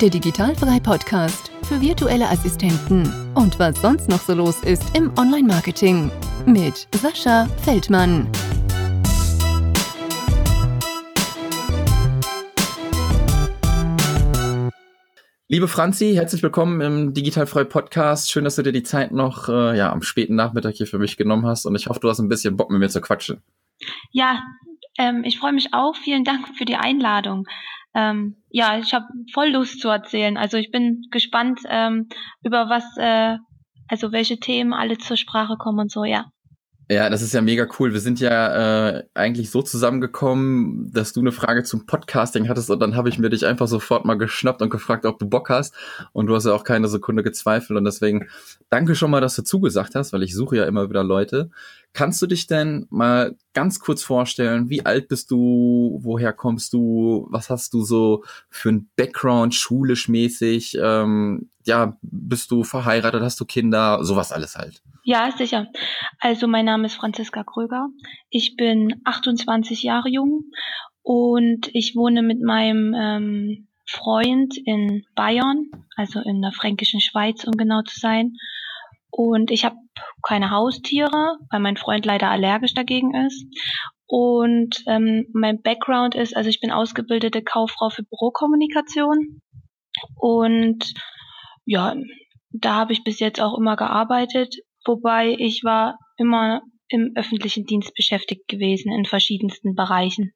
[0.00, 6.10] der Digitalfrei Podcast für virtuelle Assistenten und was sonst noch so los ist im Online-Marketing
[6.46, 8.28] mit Sascha Feldmann.
[15.46, 18.32] Liebe Franzi, herzlich willkommen im Digitalfrei Podcast.
[18.32, 21.16] Schön, dass du dir die Zeit noch äh, ja, am späten Nachmittag hier für mich
[21.16, 23.42] genommen hast und ich hoffe, du hast ein bisschen Bock mit mir zu quatschen.
[24.10, 24.42] Ja,
[24.98, 25.94] ähm, ich freue mich auch.
[25.94, 27.46] Vielen Dank für die Einladung
[27.94, 30.36] ähm, ja, ich habe voll Lust zu erzählen.
[30.36, 32.08] Also ich bin gespannt, ähm,
[32.42, 33.38] über was, äh,
[33.88, 36.26] also welche Themen alle zur Sprache kommen und so, ja.
[36.90, 37.94] Ja, das ist ja mega cool.
[37.94, 42.78] Wir sind ja äh, eigentlich so zusammengekommen, dass du eine Frage zum Podcasting hattest und
[42.78, 45.74] dann habe ich mir dich einfach sofort mal geschnappt und gefragt, ob du Bock hast.
[46.12, 48.28] Und du hast ja auch keine Sekunde gezweifelt und deswegen
[48.68, 51.50] danke schon mal, dass du zugesagt hast, weil ich suche ja immer wieder Leute.
[51.94, 57.28] Kannst du dich denn mal ganz kurz vorstellen, wie alt bist du, woher kommst du,
[57.30, 63.40] was hast du so für ein Background, schulisch mäßig, ähm, ja, bist du verheiratet, hast
[63.40, 64.82] du Kinder, sowas alles halt.
[65.04, 65.68] Ja, sicher.
[66.18, 67.86] Also mein Name ist Franziska Kröger.
[68.28, 70.46] Ich bin 28 Jahre jung
[71.02, 77.52] und ich wohne mit meinem ähm, Freund in Bayern, also in der fränkischen Schweiz, um
[77.52, 78.32] genau zu sein.
[79.16, 79.76] Und ich habe
[80.26, 83.46] keine Haustiere, weil mein Freund leider allergisch dagegen ist.
[84.06, 89.40] Und ähm, mein Background ist, also ich bin ausgebildete Kauffrau für Bürokommunikation.
[90.16, 90.94] Und
[91.64, 91.94] ja,
[92.50, 97.94] da habe ich bis jetzt auch immer gearbeitet, wobei ich war immer im öffentlichen Dienst
[97.94, 100.32] beschäftigt gewesen in verschiedensten Bereichen.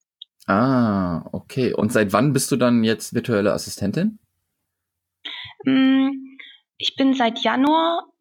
[0.46, 1.74] Ah, okay.
[1.74, 4.20] Und seit wann bist du dann jetzt virtuelle Assistentin?
[5.64, 6.10] Mm,
[6.78, 8.06] ich bin seit Januar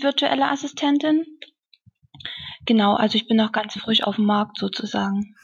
[0.00, 1.24] virtuelle Assistentin.
[2.66, 5.34] Genau, also ich bin noch ganz frisch auf dem Markt sozusagen.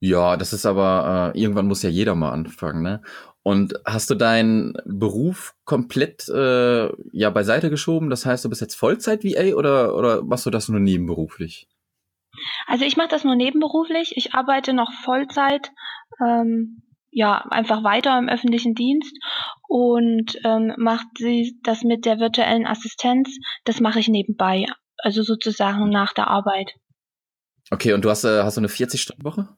[0.00, 3.02] Ja, das ist aber, äh, irgendwann muss ja jeder mal anfangen, ne?
[3.44, 8.08] Und hast du deinen Beruf komplett äh, ja beiseite geschoben?
[8.10, 11.68] Das heißt, du bist jetzt Vollzeit VA oder oder machst du das nur nebenberuflich?
[12.66, 14.16] Also ich mache das nur nebenberuflich.
[14.16, 15.72] Ich arbeite noch Vollzeit
[16.24, 16.82] ähm,
[17.12, 19.14] ja einfach weiter im öffentlichen Dienst
[19.68, 23.28] und ähm, macht sie das mit der virtuellen Assistenz.
[23.64, 24.66] Das mache ich nebenbei,
[24.98, 26.72] also sozusagen nach der Arbeit.
[27.70, 29.48] Okay, und du hast äh, hast du eine 40-Stunden-Woche?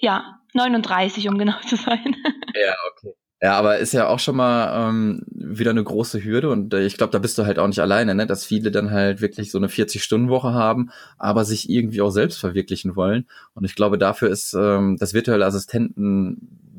[0.00, 2.16] Ja, 39, um genau zu sein.
[2.54, 3.14] Ja, okay.
[3.40, 6.96] Ja, aber ist ja auch schon mal ähm, wieder eine große Hürde und äh, ich
[6.96, 8.26] glaube, da bist du halt auch nicht alleine, ne?
[8.26, 12.96] dass viele dann halt wirklich so eine 40-Stunden-Woche haben, aber sich irgendwie auch selbst verwirklichen
[12.96, 13.28] wollen.
[13.54, 15.44] Und ich glaube, dafür ist ähm, das virtuelle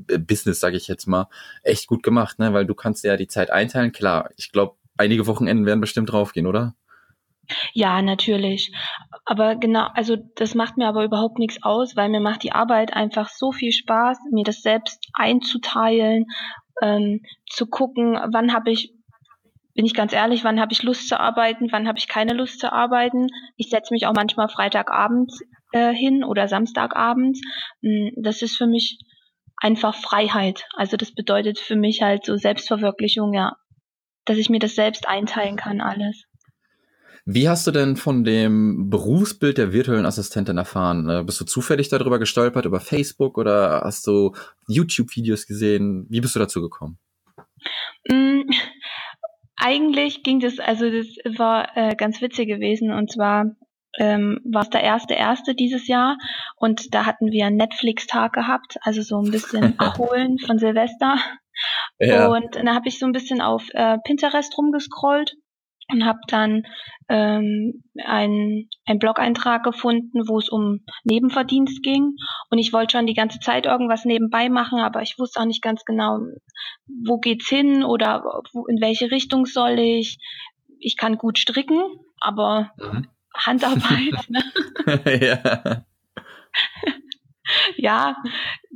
[0.10, 1.28] Assistenten-Business, sage ich jetzt mal,
[1.64, 2.54] echt gut gemacht, ne?
[2.54, 3.92] weil du kannst ja die Zeit einteilen.
[3.92, 6.76] Klar, ich glaube, einige Wochenenden werden bestimmt draufgehen, oder?
[7.74, 8.72] Ja, natürlich.
[9.26, 12.94] Aber genau, also das macht mir aber überhaupt nichts aus, weil mir macht die Arbeit
[12.94, 16.26] einfach so viel Spaß, mir das selbst einzuteilen,
[16.82, 18.94] ähm, zu gucken, wann habe ich,
[19.74, 22.60] bin ich ganz ehrlich, wann habe ich Lust zu arbeiten, wann habe ich keine Lust
[22.60, 23.28] zu arbeiten.
[23.58, 25.32] Ich setze mich auch manchmal Freitagabend
[25.72, 27.40] äh, hin oder Samstagabend.
[27.82, 29.00] Hm, das ist für mich
[29.60, 30.66] einfach Freiheit.
[30.74, 33.58] Also das bedeutet für mich halt so Selbstverwirklichung, ja,
[34.26, 36.24] dass ich mir das selbst einteilen kann, alles.
[37.26, 41.10] Wie hast du denn von dem Berufsbild der virtuellen Assistentin erfahren?
[41.10, 44.34] Äh, bist du zufällig darüber gestolpert, über Facebook oder hast du
[44.68, 46.08] YouTube-Videos gesehen?
[46.10, 46.98] Wie bist du dazu gekommen?
[48.10, 48.50] Mm,
[49.58, 53.46] eigentlich ging das, also das war äh, ganz witzig gewesen und zwar
[54.00, 56.18] ähm, war es der erste erste dieses Jahr
[56.56, 61.18] und da hatten wir einen Netflix-Tag gehabt, also so ein bisschen erholen von Silvester.
[62.00, 62.28] Ja.
[62.28, 65.36] Und dann habe ich so ein bisschen auf äh, Pinterest rumgescrollt
[65.92, 66.64] und habe dann
[67.10, 72.16] ähm, einen, einen Blog-Eintrag gefunden, wo es um Nebenverdienst ging.
[72.50, 75.64] Und ich wollte schon die ganze Zeit irgendwas nebenbei machen, aber ich wusste auch nicht
[75.64, 76.20] ganz genau,
[77.06, 78.24] wo geht's hin oder
[78.54, 80.20] wo, in welche Richtung soll ich.
[80.80, 81.82] Ich kann gut stricken,
[82.22, 83.08] aber mhm.
[83.46, 84.28] Handarbeit.
[84.30, 84.44] Ne?
[85.22, 85.86] ja.
[87.78, 88.16] ja,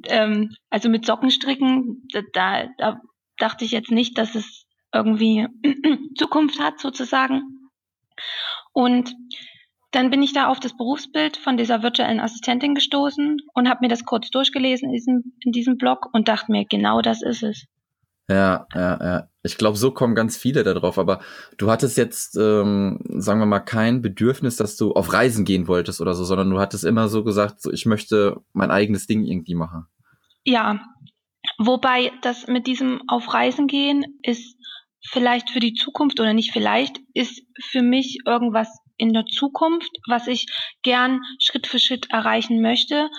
[0.07, 3.01] ähm, also mit Sockenstricken, da, da
[3.37, 5.47] dachte ich jetzt nicht, dass es irgendwie
[6.17, 7.69] Zukunft hat sozusagen.
[8.73, 9.15] Und
[9.91, 13.89] dann bin ich da auf das Berufsbild von dieser virtuellen Assistentin gestoßen und habe mir
[13.89, 17.67] das kurz durchgelesen in diesem, in diesem Blog und dachte mir, genau das ist es.
[18.29, 19.27] Ja, ja, ja.
[19.43, 20.97] Ich glaube, so kommen ganz viele da drauf.
[20.97, 21.19] Aber
[21.57, 25.99] du hattest jetzt, ähm, sagen wir mal, kein Bedürfnis, dass du auf Reisen gehen wolltest
[25.99, 29.55] oder so, sondern du hattest immer so gesagt, so, ich möchte mein eigenes Ding irgendwie
[29.55, 29.87] machen.
[30.45, 30.79] Ja,
[31.57, 34.57] wobei das mit diesem auf Reisen gehen ist
[35.05, 40.27] vielleicht für die Zukunft oder nicht vielleicht, ist für mich irgendwas in der Zukunft, was
[40.27, 40.45] ich
[40.81, 43.09] gern Schritt für Schritt erreichen möchte,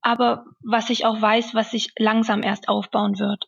[0.00, 3.46] aber was ich auch weiß, was sich langsam erst aufbauen wird.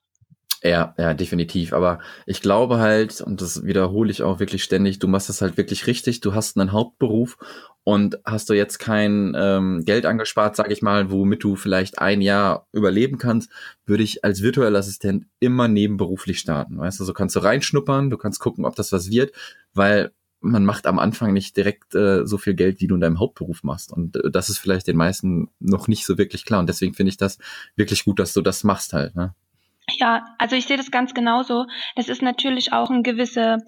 [0.66, 1.74] Ja, ja, definitiv.
[1.74, 5.58] Aber ich glaube halt, und das wiederhole ich auch wirklich ständig, du machst das halt
[5.58, 6.20] wirklich richtig.
[6.20, 7.36] Du hast einen Hauptberuf
[7.82, 12.22] und hast du jetzt kein ähm, Geld angespart, sage ich mal, womit du vielleicht ein
[12.22, 13.50] Jahr überleben kannst,
[13.84, 16.78] würde ich als virtueller Assistent immer nebenberuflich starten.
[16.78, 19.32] Weißt du, so kannst du reinschnuppern, du kannst gucken, ob das was wird,
[19.74, 23.18] weil man macht am Anfang nicht direkt äh, so viel Geld, wie du in deinem
[23.20, 23.92] Hauptberuf machst.
[23.92, 26.60] Und äh, das ist vielleicht den meisten noch nicht so wirklich klar.
[26.60, 27.38] Und deswegen finde ich das
[27.76, 29.14] wirklich gut, dass du das machst halt.
[29.14, 29.34] Ne?
[29.90, 31.66] Ja, also ich sehe das ganz genauso.
[31.96, 33.58] Das ist natürlich auch ein gewisser,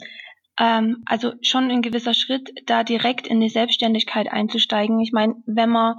[0.59, 5.01] ähm, also schon ein gewisser Schritt, da direkt in die Selbstständigkeit einzusteigen.
[5.01, 5.97] Ich meine, wenn man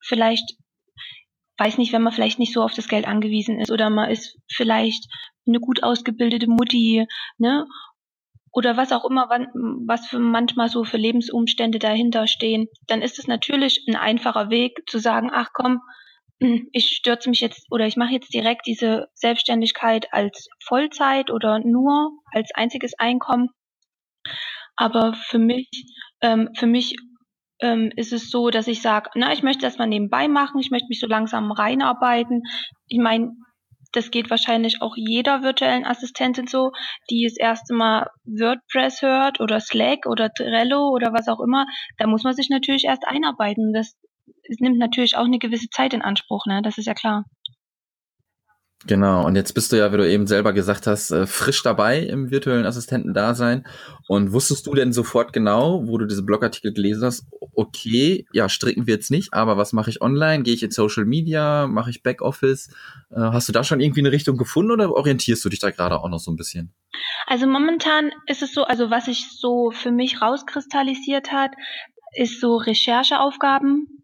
[0.00, 0.56] vielleicht,
[1.58, 4.38] weiß nicht, wenn man vielleicht nicht so auf das Geld angewiesen ist oder man ist
[4.48, 5.06] vielleicht
[5.46, 7.06] eine gut ausgebildete Mutti,
[7.38, 7.66] ne?
[8.50, 9.28] Oder was auch immer,
[9.86, 14.82] was für manchmal so für Lebensumstände dahinter stehen, dann ist es natürlich ein einfacher Weg
[14.88, 15.82] zu sagen, ach komm,
[16.72, 22.12] ich stürze mich jetzt oder ich mache jetzt direkt diese Selbstständigkeit als Vollzeit oder nur
[22.32, 23.50] als einziges Einkommen.
[24.76, 25.68] Aber für mich,
[26.20, 26.96] ähm, für mich
[27.60, 30.70] ähm, ist es so, dass ich sage, na, ich möchte das mal nebenbei machen, ich
[30.70, 32.42] möchte mich so langsam reinarbeiten.
[32.86, 33.32] Ich meine,
[33.92, 36.72] das geht wahrscheinlich auch jeder virtuellen Assistentin so,
[37.10, 41.66] die das erste Mal WordPress hört oder Slack oder Trello oder was auch immer.
[41.96, 43.72] Da muss man sich natürlich erst einarbeiten.
[43.72, 43.96] Das
[44.60, 46.62] nimmt natürlich auch eine gewisse Zeit in Anspruch, ne?
[46.62, 47.24] Das ist ja klar.
[48.86, 51.98] Genau, und jetzt bist du ja, wie du eben selber gesagt hast, äh, frisch dabei
[51.98, 53.66] im virtuellen Assistentendasein.
[54.06, 58.86] Und wusstest du denn sofort genau, wo du diese Blogartikel gelesen hast, okay, ja, stricken
[58.86, 60.44] wir jetzt nicht, aber was mache ich online?
[60.44, 61.66] Gehe ich in Social Media?
[61.66, 62.68] Mache ich Backoffice?
[63.10, 65.98] Äh, hast du da schon irgendwie eine Richtung gefunden oder orientierst du dich da gerade
[65.98, 66.72] auch noch so ein bisschen?
[67.26, 71.50] Also momentan ist es so, also was sich so für mich rauskristallisiert hat,
[72.14, 73.97] ist so Rechercheaufgaben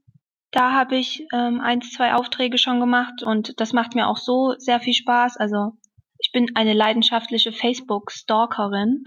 [0.55, 4.55] da habe ich ähm, eins, zwei Aufträge schon gemacht und das macht mir auch so
[4.59, 5.37] sehr viel Spaß.
[5.37, 5.73] Also
[6.19, 9.03] ich bin eine leidenschaftliche Facebook-Stalkerin.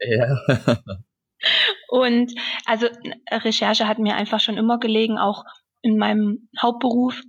[0.00, 0.36] Ja.
[1.88, 2.32] und
[2.66, 2.86] also
[3.30, 5.44] Recherche hat mir einfach schon immer gelegen, auch
[5.82, 7.20] in meinem Hauptberuf.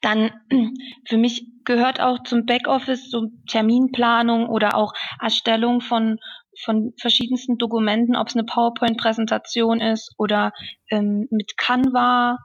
[0.00, 0.30] Dann
[1.08, 6.18] für mich gehört auch zum Backoffice so Terminplanung oder auch Erstellung von
[6.60, 10.52] von verschiedensten Dokumenten, ob es eine PowerPoint-Präsentation ist oder
[10.90, 12.38] ähm, mit Canva,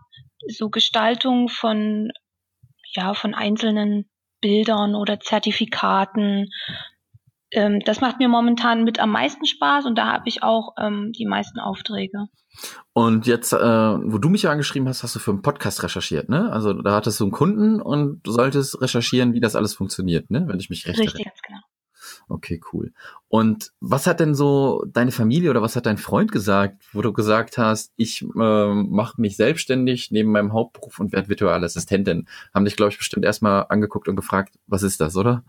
[0.48, 2.12] so Gestaltung von,
[2.94, 4.10] ja, von einzelnen
[4.42, 6.50] Bildern oder Zertifikaten.
[7.52, 11.12] Ähm, das macht mir momentan mit am meisten Spaß und da habe ich auch ähm,
[11.14, 12.28] die meisten Aufträge.
[12.94, 16.52] Und jetzt, äh, wo du mich angeschrieben hast, hast du für einen Podcast recherchiert, ne?
[16.52, 20.46] Also da hattest du einen Kunden und du solltest recherchieren, wie das alles funktioniert, ne?
[20.48, 21.60] Wenn ich mich recht Richtig, ganz genau.
[22.30, 22.92] Okay, cool.
[23.30, 27.14] Und was hat denn so deine Familie oder was hat dein Freund gesagt, wo du
[27.14, 32.28] gesagt hast, ich äh, mache mich selbstständig neben meinem Hauptberuf und werde virtuelle Assistentin?
[32.54, 35.44] Haben dich, glaube ich, bestimmt erstmal angeguckt und gefragt, was ist das, oder?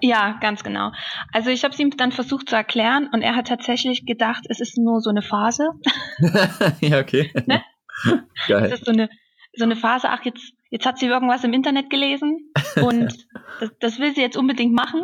[0.00, 0.90] Ja, ganz genau.
[1.32, 4.60] Also ich habe es ihm dann versucht zu erklären und er hat tatsächlich gedacht, es
[4.60, 5.70] ist nur so eine Phase.
[6.80, 7.32] ja, okay.
[7.46, 7.62] Ne?
[8.48, 8.64] Geil.
[8.64, 9.08] Es ist so eine,
[9.54, 12.52] so eine Phase, ach, jetzt, jetzt hat sie irgendwas im Internet gelesen
[12.82, 13.26] und
[13.60, 15.02] das, das will sie jetzt unbedingt machen.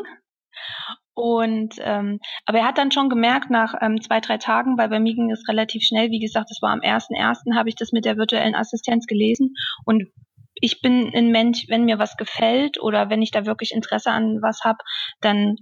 [1.19, 5.00] Und ähm, aber er hat dann schon gemerkt nach ähm, zwei, drei Tagen, weil bei
[5.00, 7.91] mir ging es relativ schnell, wie gesagt, das war am ersten ersten habe ich das
[7.91, 9.55] mit der virtuellen Assistenz gelesen.
[9.85, 10.05] Und
[10.55, 14.38] ich bin ein Mensch, wenn mir was gefällt oder wenn ich da wirklich Interesse an
[14.43, 14.79] was habe,
[15.20, 15.56] dann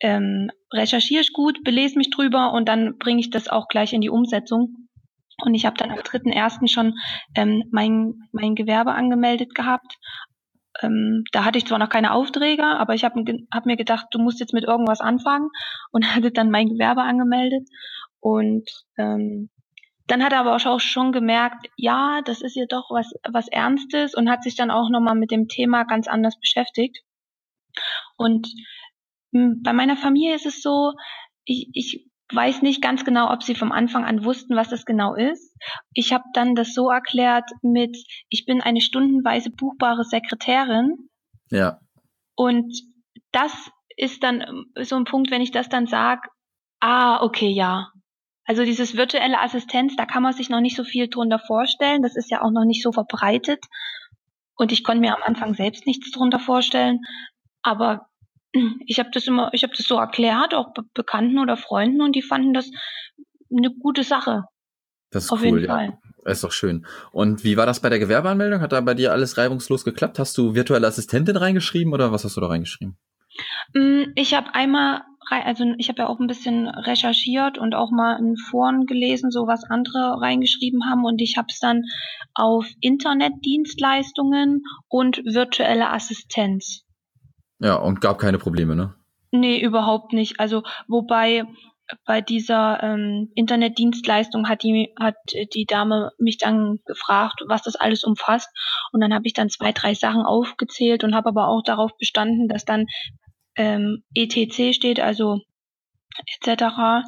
[0.00, 4.00] ähm, recherchiere ich gut, belese mich drüber und dann bringe ich das auch gleich in
[4.00, 4.88] die Umsetzung.
[5.44, 6.94] Und ich habe dann am dritten ersten schon
[7.36, 9.96] ähm, mein, mein Gewerbe angemeldet gehabt,
[10.82, 14.18] ähm, da hatte ich zwar noch keine Aufträge, aber ich habe hab mir gedacht, du
[14.18, 15.50] musst jetzt mit irgendwas anfangen
[15.90, 17.68] und hatte dann mein Gewerbe angemeldet.
[18.20, 19.50] Und ähm,
[20.06, 24.14] dann hat er aber auch schon gemerkt, ja, das ist ja doch was, was Ernstes
[24.14, 27.02] und hat sich dann auch nochmal mit dem Thema ganz anders beschäftigt.
[28.16, 28.48] Und
[29.32, 30.94] hm, bei meiner Familie ist es so,
[31.44, 35.14] ich, ich weiß nicht ganz genau, ob sie vom Anfang an wussten, was das genau
[35.14, 35.56] ist.
[35.92, 37.96] Ich habe dann das so erklärt mit,
[38.28, 41.08] ich bin eine stundenweise buchbare Sekretärin.
[41.50, 41.80] Ja.
[42.34, 42.72] Und
[43.32, 46.28] das ist dann ähm, so ein Punkt, wenn ich das dann sage,
[46.80, 47.90] ah, okay, ja.
[48.44, 52.02] Also dieses virtuelle Assistenz, da kann man sich noch nicht so viel drunter vorstellen.
[52.02, 53.62] Das ist ja auch noch nicht so verbreitet.
[54.54, 57.00] Und ich konnte mir am Anfang selbst nichts drunter vorstellen.
[57.62, 58.07] Aber
[58.86, 62.14] ich habe das immer, ich habe das so erklärt, auch Be Bekannten oder Freunden, und
[62.14, 62.70] die fanden das
[63.50, 64.44] eine gute Sache.
[65.10, 65.68] Das ist Auf cool, ja.
[65.68, 65.98] Fall.
[66.24, 66.86] Ist doch schön.
[67.10, 68.60] Und wie war das bei der Gewerbeanmeldung?
[68.60, 70.18] Hat da bei dir alles reibungslos geklappt?
[70.18, 72.98] Hast du virtuelle Assistentin reingeschrieben oder was hast du da reingeschrieben?
[73.74, 78.18] Mm, ich habe einmal, also ich habe ja auch ein bisschen recherchiert und auch mal
[78.18, 81.84] in Foren gelesen, so was andere reingeschrieben haben und ich habe es dann
[82.34, 86.84] auf Internetdienstleistungen und virtuelle Assistenz
[87.60, 88.94] Ja, und gab keine Probleme, ne?
[89.30, 90.40] Nee, überhaupt nicht.
[90.40, 91.44] Also wobei
[92.04, 95.16] bei dieser ähm, Internetdienstleistung hat die, hat
[95.54, 98.48] die Dame mich dann gefragt, was das alles umfasst.
[98.92, 102.48] Und dann habe ich dann zwei, drei Sachen aufgezählt und habe aber auch darauf bestanden,
[102.48, 102.86] dass dann
[103.56, 105.40] ähm, ETC steht, also
[106.26, 107.06] etc.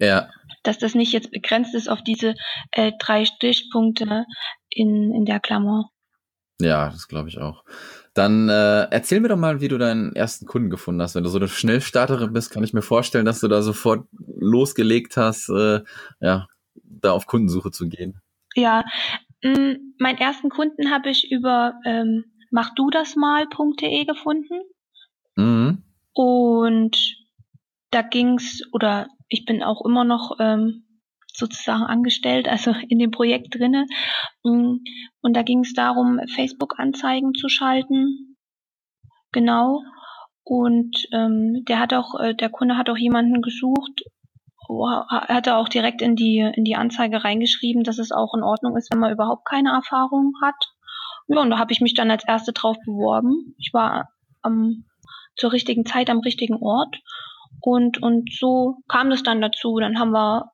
[0.00, 0.28] Ja.
[0.62, 2.34] Dass das nicht jetzt begrenzt ist auf diese
[2.72, 4.24] äh, drei Stichpunkte
[4.68, 5.90] in, in der Klammer.
[6.60, 7.64] Ja, das glaube ich auch.
[8.14, 11.14] Dann äh, erzähl mir doch mal, wie du deinen ersten Kunden gefunden hast.
[11.14, 15.16] Wenn du so eine Schnellstarterin bist, kann ich mir vorstellen, dass du da sofort losgelegt
[15.16, 15.80] hast, äh,
[16.20, 18.20] ja, da auf Kundensuche zu gehen.
[18.56, 18.84] Ja,
[19.42, 24.60] mh, mm, meinen ersten Kunden habe ich über ähm, machdudasmal.de gefunden.
[25.36, 25.82] Mhm.
[26.12, 27.16] Und
[27.90, 30.84] da ging's oder ich bin auch immer noch ähm,
[31.40, 33.86] sozusagen angestellt, also in dem Projekt drinne.
[34.44, 34.76] Mm,
[35.22, 38.36] und da ging es darum, Facebook-Anzeigen zu schalten.
[39.32, 39.82] Genau.
[40.44, 44.02] Und ähm, der hat auch, äh, der Kunde hat auch jemanden gesucht,
[45.08, 48.76] hat er auch direkt in die in die Anzeige reingeschrieben, dass es auch in Ordnung
[48.76, 50.54] ist, wenn man überhaupt keine Erfahrung hat.
[51.26, 53.54] Ja, und da habe ich mich dann als erste drauf beworben.
[53.58, 54.10] Ich war
[54.42, 54.84] am,
[55.36, 57.00] zur richtigen Zeit am richtigen Ort
[57.60, 59.78] und und so kam das dann dazu.
[59.78, 60.50] Dann haben wir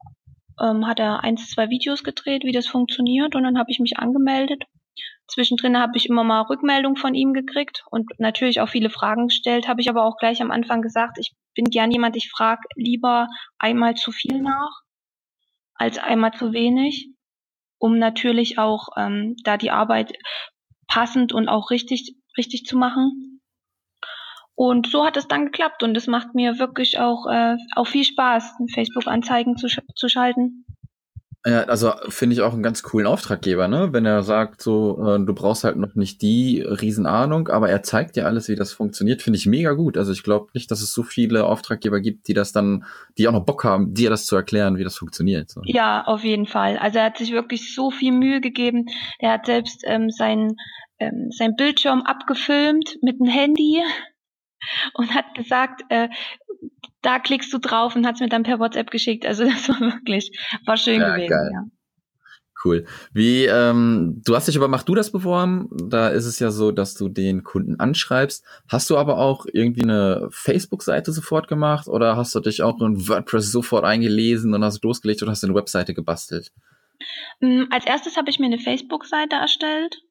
[0.60, 3.98] ähm, hat er eins, zwei Videos gedreht, wie das funktioniert und dann habe ich mich
[3.98, 4.64] angemeldet.
[5.28, 9.68] Zwischendrin habe ich immer mal Rückmeldung von ihm gekriegt und natürlich auch viele Fragen gestellt,
[9.68, 13.28] habe ich aber auch gleich am Anfang gesagt, ich bin gern jemand, ich frage lieber
[13.58, 14.82] einmal zu viel nach
[15.74, 17.10] als einmal zu wenig,
[17.78, 20.14] um natürlich auch ähm, da die Arbeit
[20.86, 23.35] passend und auch richtig, richtig zu machen.
[24.56, 28.04] Und so hat es dann geklappt und es macht mir wirklich auch, äh, auch viel
[28.04, 30.64] Spaß, Facebook-Anzeigen zu, sch zu schalten.
[31.46, 33.92] Ja, also finde ich auch einen ganz coolen Auftraggeber, ne?
[33.92, 38.16] Wenn er sagt, so, äh, du brauchst halt noch nicht die Riesenahnung, aber er zeigt
[38.16, 39.96] dir alles, wie das funktioniert, finde ich mega gut.
[39.96, 42.84] Also ich glaube nicht, dass es so viele Auftraggeber gibt, die das dann,
[43.16, 45.50] die auch noch Bock haben, dir das zu erklären, wie das funktioniert.
[45.50, 45.60] So.
[45.66, 46.78] Ja, auf jeden Fall.
[46.78, 48.86] Also er hat sich wirklich so viel Mühe gegeben.
[49.20, 50.56] Er hat selbst ähm, sein,
[50.98, 53.82] ähm, sein Bildschirm abgefilmt mit dem Handy
[54.94, 56.08] und hat gesagt, äh,
[57.02, 59.26] da klickst du drauf und hat es mir dann per WhatsApp geschickt.
[59.26, 60.30] Also das war wirklich,
[60.64, 61.50] war schön ja, gewesen, geil.
[61.52, 61.64] ja.
[62.64, 62.86] Cool.
[63.12, 65.68] Wie, ähm, du hast dich aber, mach du das beworben?
[65.70, 68.44] Da ist es ja so, dass du den Kunden anschreibst.
[68.66, 73.08] Hast du aber auch irgendwie eine Facebook-Seite sofort gemacht oder hast du dich auch in
[73.08, 76.50] WordPress sofort eingelesen und hast losgelegt und hast eine Webseite gebastelt?
[77.40, 80.02] Mm, als erstes habe ich mir eine Facebook-Seite erstellt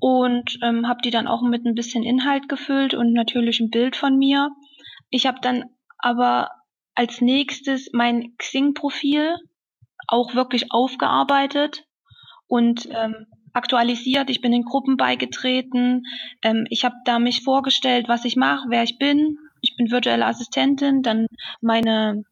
[0.00, 3.96] und ähm, habe die dann auch mit ein bisschen Inhalt gefüllt und natürlich ein Bild
[3.96, 4.50] von mir.
[5.10, 5.64] Ich habe dann
[5.98, 6.50] aber
[6.94, 9.36] als nächstes mein Xing-Profil
[10.06, 11.84] auch wirklich aufgearbeitet
[12.46, 14.30] und ähm, aktualisiert.
[14.30, 16.04] Ich bin in Gruppen beigetreten.
[16.42, 19.36] Ähm, ich habe da mich vorgestellt, was ich mache, wer ich bin.
[19.60, 21.02] Ich bin virtuelle Assistentin.
[21.02, 21.26] Dann
[21.60, 22.22] meine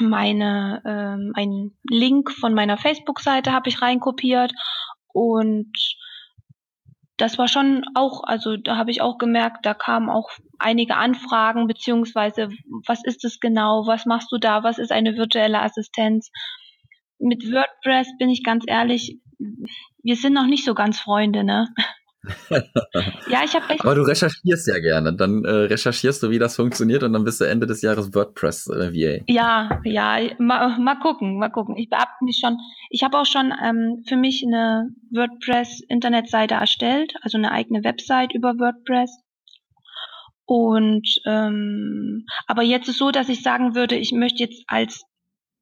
[0.00, 4.52] meine ähm, ein Link von meiner Facebook-Seite habe ich reinkopiert
[5.12, 5.72] und
[7.18, 11.66] das war schon auch, also da habe ich auch gemerkt, da kamen auch einige Anfragen,
[11.66, 12.48] beziehungsweise
[12.86, 16.30] was ist es genau, was machst du da, was ist eine virtuelle Assistenz.
[17.18, 19.18] Mit WordPress bin ich ganz ehrlich,
[20.02, 21.68] wir sind noch nicht so ganz Freunde, ne?
[23.30, 23.80] ja, ich habe echt.
[23.80, 25.14] Aber du recherchierst ja gerne.
[25.14, 28.68] Dann äh, recherchierst du, wie das funktioniert und dann bist du Ende des Jahres WordPress
[28.68, 29.22] äh, VA.
[29.28, 31.76] Ja, ja, mal, mal gucken, mal gucken.
[31.76, 32.58] Ich habe mich schon,
[32.90, 38.58] ich habe auch schon ähm, für mich eine WordPress-Internetseite erstellt, also eine eigene Website über
[38.58, 39.10] WordPress.
[40.44, 45.04] Und ähm, aber jetzt ist so, dass ich sagen würde, ich möchte jetzt als,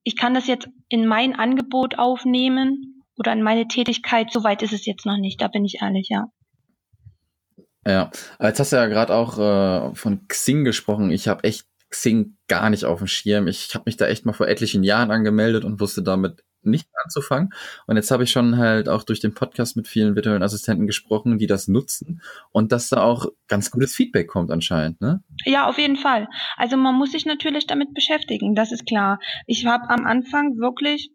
[0.05, 4.31] ich kann das jetzt in mein Angebot aufnehmen oder in meine Tätigkeit.
[4.33, 5.41] Soweit ist es jetzt noch nicht.
[5.41, 6.27] Da bin ich ehrlich, ja.
[7.87, 11.11] Ja, jetzt hast du ja gerade auch äh, von Xing gesprochen.
[11.11, 13.47] Ich habe echt Xing gar nicht auf dem Schirm.
[13.47, 17.51] Ich habe mich da echt mal vor etlichen Jahren angemeldet und wusste damit nicht anzufangen.
[17.87, 21.39] Und jetzt habe ich schon halt auch durch den Podcast mit vielen virtuellen Assistenten gesprochen,
[21.39, 25.23] die das nutzen und dass da auch ganz gutes Feedback kommt anscheinend, ne?
[25.45, 26.27] Ja, auf jeden Fall.
[26.57, 29.21] Also man muss sich natürlich damit beschäftigen, das ist klar.
[29.47, 31.11] Ich habe am Anfang wirklich,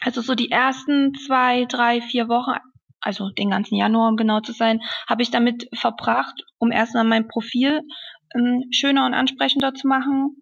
[0.00, 2.58] also so die ersten zwei, drei, vier Wochen
[3.00, 7.28] also den ganzen Januar, um genau zu sein, habe ich damit verbracht, um erstmal mein
[7.28, 7.82] Profil
[8.34, 10.36] ähm, schöner und ansprechender zu machen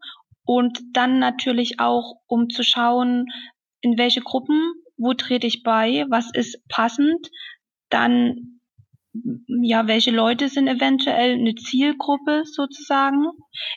[0.45, 3.27] und dann natürlich auch, um zu schauen,
[3.81, 7.29] in welche Gruppen, wo trete ich bei, was ist passend,
[7.91, 8.59] dann
[9.63, 13.27] ja, welche Leute sind eventuell eine Zielgruppe sozusagen.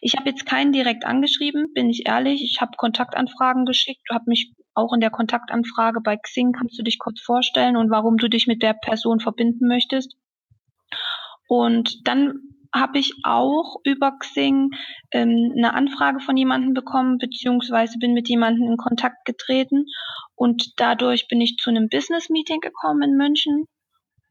[0.01, 2.43] Ich habe jetzt keinen direkt angeschrieben, bin ich ehrlich.
[2.43, 6.99] Ich habe Kontaktanfragen geschickt, habe mich auch in der Kontaktanfrage bei Xing, kannst du dich
[6.99, 10.15] kurz vorstellen und warum du dich mit der Person verbinden möchtest.
[11.47, 12.39] Und dann
[12.73, 14.71] habe ich auch über Xing
[15.11, 19.85] ähm, eine Anfrage von jemandem bekommen, beziehungsweise bin mit jemandem in Kontakt getreten
[20.35, 23.65] und dadurch bin ich zu einem Business-Meeting gekommen in München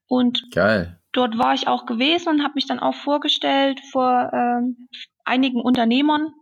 [0.08, 0.98] und Geil.
[1.12, 4.88] dort war ich auch gewesen und habe mich dann auch vorgestellt vor ähm,
[5.24, 6.32] einigen Unternehmern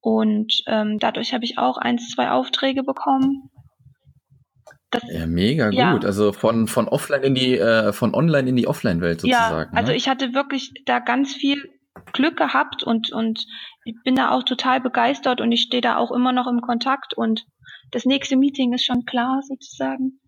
[0.00, 3.50] und ähm, dadurch habe ich auch eins, zwei Aufträge bekommen
[4.90, 5.92] das, ja, mega ja.
[5.92, 6.04] gut.
[6.04, 9.72] Also von, von offline in die, äh, von online in die Offline-Welt sozusagen.
[9.72, 9.96] Ja, also ne?
[9.96, 11.70] ich hatte wirklich da ganz viel
[12.12, 13.46] Glück gehabt und, und
[13.84, 17.14] ich bin da auch total begeistert und ich stehe da auch immer noch im Kontakt
[17.16, 17.44] und
[17.92, 20.19] das nächste Meeting ist schon klar sozusagen.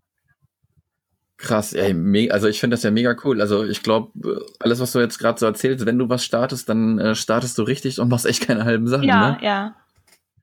[1.42, 3.40] Krass, ey, also ich finde das ja mega cool.
[3.40, 7.00] Also ich glaube, alles, was du jetzt gerade so erzählst, wenn du was startest, dann
[7.00, 9.02] äh, startest du richtig und machst echt keine halben Sachen.
[9.02, 9.38] Ja, ne?
[9.42, 9.74] ja.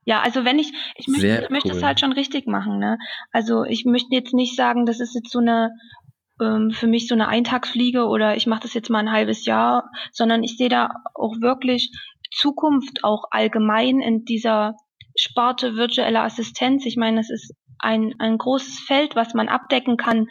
[0.03, 2.97] Ja, also wenn ich, ich möchte, ich möchte es halt schon richtig machen, ne?
[3.31, 5.69] Also ich möchte jetzt nicht sagen, das ist jetzt so eine,
[6.41, 9.89] ähm, für mich so eine Eintagsfliege oder ich mache das jetzt mal ein halbes Jahr,
[10.11, 11.91] sondern ich sehe da auch wirklich
[12.29, 14.75] Zukunft auch allgemein in dieser
[15.15, 16.85] Sparte virtuelle Assistenz.
[16.85, 20.27] Ich meine, das ist ein, ein großes Feld, was man abdecken kann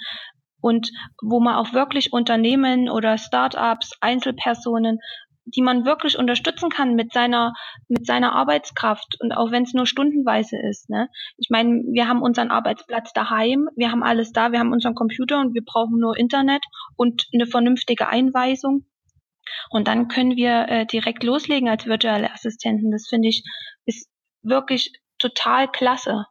[0.60, 0.90] und
[1.22, 4.98] wo man auch wirklich Unternehmen oder Startups, Einzelpersonen
[5.54, 7.54] die man wirklich unterstützen kann mit seiner
[7.88, 10.90] mit seiner Arbeitskraft und auch wenn es nur stundenweise ist.
[10.90, 11.08] Ne?
[11.36, 15.40] Ich meine, wir haben unseren Arbeitsplatz daheim, wir haben alles da, wir haben unseren Computer
[15.40, 16.64] und wir brauchen nur Internet
[16.96, 18.86] und eine vernünftige Einweisung.
[19.70, 22.90] Und dann können wir äh, direkt loslegen als virtuelle Assistenten.
[22.90, 23.44] Das finde ich
[23.86, 24.10] ist
[24.42, 26.26] wirklich total klasse.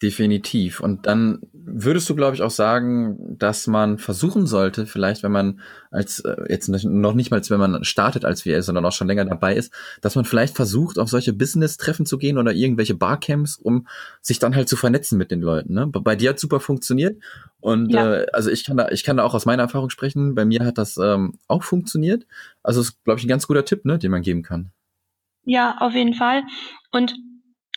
[0.00, 0.78] Definitiv.
[0.78, 1.40] Und dann
[1.70, 5.60] würdest du, glaube ich, auch sagen, dass man versuchen sollte, vielleicht, wenn man
[5.90, 9.24] als äh, jetzt noch nicht mal, wenn man startet als VS, sondern auch schon länger
[9.24, 13.86] dabei ist, dass man vielleicht versucht, auf solche Business-Treffen zu gehen oder irgendwelche Barcamps, um
[14.20, 15.74] sich dann halt zu vernetzen mit den Leuten.
[15.74, 15.86] Ne?
[15.86, 17.22] Bei dir hat super funktioniert.
[17.60, 18.16] Und ja.
[18.16, 20.34] äh, also ich kann da, ich kann da auch aus meiner Erfahrung sprechen.
[20.34, 22.26] Bei mir hat das ähm, auch funktioniert.
[22.62, 24.70] Also ist, glaube ich, ein ganz guter Tipp, ne, den man geben kann.
[25.44, 26.42] Ja, auf jeden Fall.
[26.92, 27.14] Und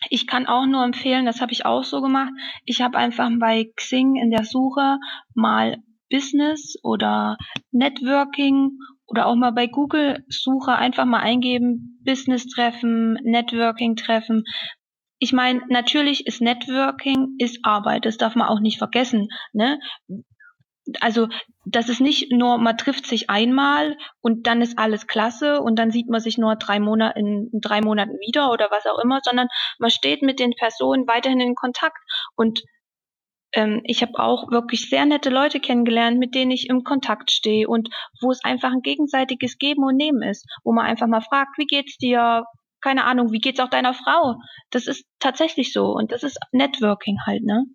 [0.10, 2.32] ich kann auch nur empfehlen, das habe ich auch so gemacht.
[2.66, 4.98] Ich habe einfach bei Xing in der Suche
[5.34, 5.78] mal
[6.10, 7.38] Business oder
[7.72, 14.44] Networking oder auch mal bei Google Suche einfach mal eingeben, Business Treffen, Networking Treffen.
[15.20, 19.28] Ich meine, natürlich ist Networking ist Arbeit, das darf man auch nicht vergessen.
[19.54, 19.80] Ne?
[21.00, 21.30] also
[21.66, 25.92] das ist nicht nur, man trifft sich einmal und dann ist alles klasse und dann
[25.92, 29.48] sieht man sich nur drei Monate in, drei Monaten wieder oder was auch immer, sondern
[29.78, 31.98] man steht mit den Personen weiterhin in Kontakt
[32.36, 32.62] und
[33.54, 37.68] ähm, ich habe auch wirklich sehr nette Leute kennengelernt, mit denen ich im Kontakt stehe
[37.68, 37.90] und
[38.22, 41.66] wo es einfach ein gegenseitiges Geben und Nehmen ist, wo man einfach mal fragt, wie
[41.66, 42.44] geht's dir?
[42.82, 44.38] Keine Ahnung, wie geht's auch deiner Frau?
[44.72, 47.66] Das ist tatsächlich so und das ist Networking halt, ne?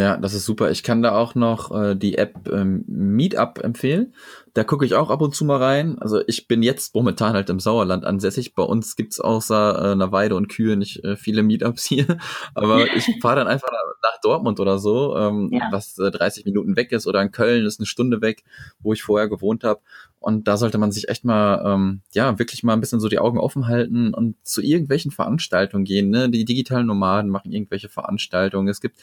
[0.00, 0.70] Ja, das ist super.
[0.70, 4.14] Ich kann da auch noch äh, die App ähm, Meetup empfehlen.
[4.54, 5.98] Da gucke ich auch ab und zu mal rein.
[5.98, 8.54] Also ich bin jetzt momentan halt im Sauerland ansässig.
[8.54, 12.16] Bei uns gibt's außer äh, einer Weide und Kühe nicht äh, viele Meetups hier.
[12.54, 13.68] Aber ich fahre dann einfach
[14.02, 15.68] nach Dortmund oder so, ähm, ja.
[15.70, 17.06] was äh, 30 Minuten weg ist.
[17.06, 18.42] Oder in Köln ist eine Stunde weg,
[18.78, 19.80] wo ich vorher gewohnt habe.
[20.18, 23.18] Und da sollte man sich echt mal, ähm, ja, wirklich mal ein bisschen so die
[23.18, 26.08] Augen offen halten und zu irgendwelchen Veranstaltungen gehen.
[26.08, 26.30] Ne?
[26.30, 28.68] Die digitalen Nomaden machen irgendwelche Veranstaltungen.
[28.68, 28.98] Es gibt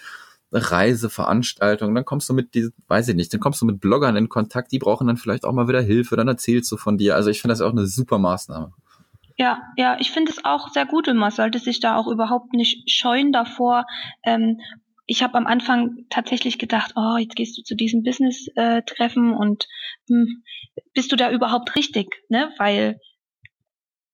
[0.51, 4.29] Reiseveranstaltung, dann kommst du mit diesen, weiß ich nicht, dann kommst du mit Bloggern in
[4.29, 7.15] Kontakt, die brauchen dann vielleicht auch mal wieder Hilfe, dann erzählst du von dir.
[7.15, 8.71] Also ich finde das auch eine super Maßnahme.
[9.37, 12.53] Ja, ja, ich finde es auch sehr gut und man sollte sich da auch überhaupt
[12.53, 13.85] nicht scheuen davor.
[14.23, 14.59] Ähm,
[15.05, 19.67] ich habe am Anfang tatsächlich gedacht, oh, jetzt gehst du zu diesem Business-Treffen äh, und
[20.07, 20.43] hm,
[20.93, 22.51] bist du da überhaupt richtig, ne?
[22.57, 22.99] Weil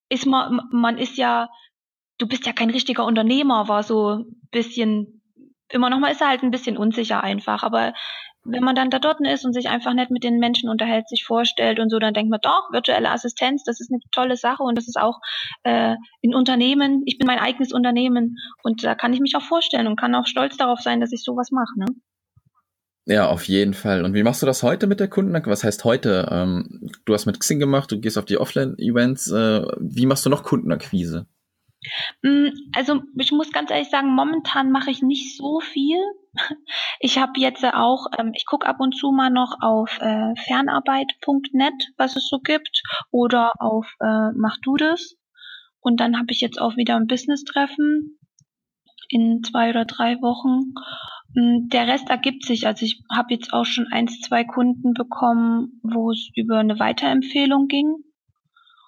[0.09, 1.49] ist man, man ist ja,
[2.17, 5.12] du bist ja kein richtiger Unternehmer, war so bisschen
[5.73, 7.93] immer noch mal ist er halt ein bisschen unsicher einfach, aber
[8.45, 11.23] wenn man dann da dort ist und sich einfach nett mit den Menschen unterhält, sich
[11.23, 14.77] vorstellt und so, dann denkt man doch, virtuelle Assistenz, das ist eine tolle Sache und
[14.77, 15.19] das ist auch
[15.63, 19.87] äh, in Unternehmen, ich bin mein eigenes Unternehmen und da kann ich mich auch vorstellen
[19.87, 21.79] und kann auch stolz darauf sein, dass ich sowas mache.
[21.79, 21.85] Ne?
[23.05, 24.03] Ja, auf jeden Fall.
[24.03, 25.33] Und wie machst du das heute mit der Kunden?
[25.45, 26.27] Was heißt heute?
[26.31, 29.31] Ähm, du hast mit Xing gemacht, du gehst auf die Offline-Events.
[29.31, 31.27] Äh, wie machst du noch Kundenakquise?
[32.21, 35.99] Mm, also ich muss ganz ehrlich sagen, momentan mache ich nicht so viel.
[36.99, 41.91] Ich habe jetzt auch, ähm, ich gucke ab und zu mal noch auf äh, fernarbeit.net,
[41.97, 45.15] was es so gibt, oder auf äh, Mach du das.
[45.79, 48.17] Und dann habe ich jetzt auch wieder ein Business-Treffen
[49.09, 50.73] in zwei oder drei Wochen.
[51.35, 52.65] Mm, der Rest ergibt sich.
[52.67, 57.67] Also ich habe jetzt auch schon eins, zwei Kunden bekommen, wo es über eine Weiterempfehlung
[57.67, 57.95] ging.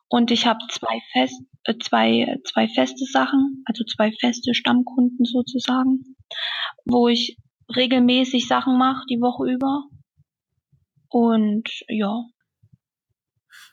[0.07, 1.41] Und ich habe zwei fest,
[1.81, 6.15] zwei, zwei feste Sachen, also zwei feste Stammkunden sozusagen,
[6.85, 7.37] wo ich
[7.75, 9.83] regelmäßig Sachen mache, die Woche über.
[11.09, 12.25] Und ja.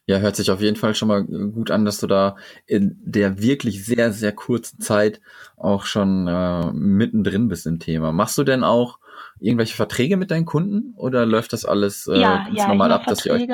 [0.07, 3.41] Ja, hört sich auf jeden Fall schon mal gut an, dass du da in der
[3.41, 5.21] wirklich sehr, sehr kurzen Zeit
[5.57, 8.13] auch schon äh, mittendrin bist im Thema.
[8.13, 8.99] Machst du denn auch
[9.39, 13.07] irgendwelche Verträge mit deinen Kunden oder läuft das alles äh, ja, ganz ja, normal ab,
[13.07, 13.49] dass ihr euch.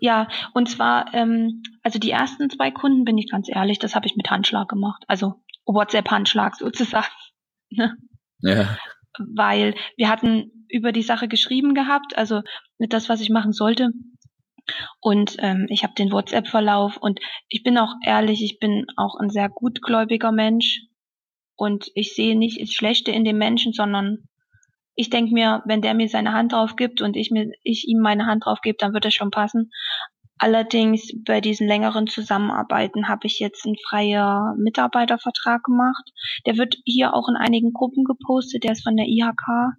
[0.00, 0.28] Ja.
[0.54, 4.16] Und zwar, ähm, also die ersten zwei Kunden, bin ich ganz ehrlich, das habe ich
[4.16, 5.04] mit Handschlag gemacht.
[5.06, 5.34] Also
[5.66, 7.06] WhatsApp-Handschlag sozusagen.
[7.72, 7.96] Ne?
[8.40, 8.76] Ja.
[9.16, 12.42] Weil wir hatten über die Sache geschrieben gehabt, also
[12.78, 13.92] mit das, was ich machen sollte.
[15.00, 19.30] Und ähm, ich habe den WhatsApp-Verlauf und ich bin auch ehrlich, ich bin auch ein
[19.30, 20.80] sehr gutgläubiger Mensch
[21.54, 24.28] und ich sehe nicht das Schlechte in dem Menschen, sondern
[25.00, 28.00] ich denke mir, wenn der mir seine Hand drauf gibt und ich mir ich ihm
[28.00, 29.70] meine Hand drauf gebe, dann wird es schon passen.
[30.36, 36.12] Allerdings bei diesen längeren Zusammenarbeiten habe ich jetzt einen freier Mitarbeitervertrag gemacht.
[36.44, 38.62] Der wird hier auch in einigen Gruppen gepostet.
[38.62, 39.74] Der ist von der IHK.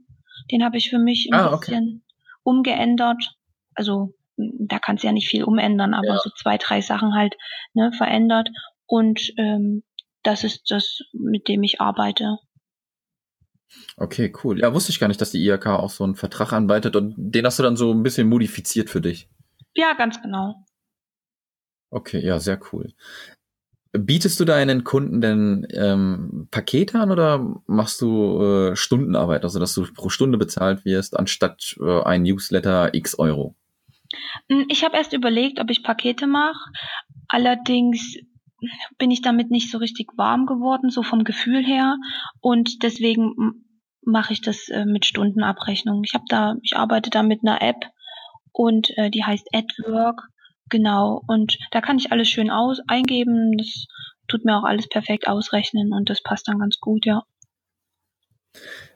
[0.52, 2.16] Den habe ich für mich ein ah, bisschen okay.
[2.42, 3.24] umgeändert.
[3.76, 6.18] Also da kannst du ja nicht viel umändern, aber ja.
[6.18, 7.36] so zwei, drei Sachen halt
[7.76, 8.50] ne, verändert.
[8.88, 9.84] Und ähm,
[10.24, 12.40] das ist das, mit dem ich arbeite.
[13.98, 14.60] Okay, cool.
[14.60, 17.46] Ja, wusste ich gar nicht, dass die IHK auch so einen Vertrag anbietet und den
[17.46, 19.30] hast du dann so ein bisschen modifiziert für dich.
[19.76, 20.66] Ja, ganz genau.
[21.90, 22.94] Okay, ja, sehr cool.
[23.94, 29.74] Bietest du deinen Kunden denn ähm, Pakete an oder machst du äh, Stundenarbeit, also dass
[29.74, 33.56] du pro Stunde bezahlt wirst, anstatt äh, ein Newsletter x Euro?
[34.50, 36.72] Hm, ich habe erst überlegt, ob ich Pakete mache.
[37.28, 38.18] Allerdings
[38.98, 41.98] bin ich damit nicht so richtig warm geworden, so vom Gefühl her.
[42.40, 43.66] Und deswegen
[44.04, 46.04] mache ich das äh, mit Stundenabrechnung.
[46.04, 47.86] Ich habe da, ich arbeite da mit einer App
[48.52, 50.30] und äh, die heißt AdWork.
[50.70, 51.22] Genau.
[51.28, 53.58] Und da kann ich alles schön aus eingeben.
[53.58, 53.86] Das
[54.28, 57.24] tut mir auch alles perfekt ausrechnen und das passt dann ganz gut, ja.